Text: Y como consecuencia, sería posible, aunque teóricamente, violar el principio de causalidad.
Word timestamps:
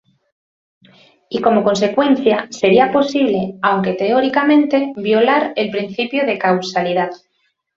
Y 1.29 1.41
como 1.41 1.63
consecuencia, 1.63 2.47
sería 2.49 2.91
posible, 2.91 3.59
aunque 3.61 3.93
teóricamente, 3.93 4.93
violar 4.95 5.53
el 5.55 5.69
principio 5.69 6.25
de 6.25 6.39
causalidad. 6.39 7.11